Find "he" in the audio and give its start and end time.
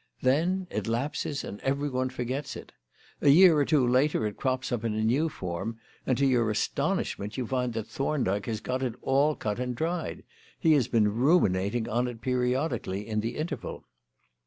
10.57-10.73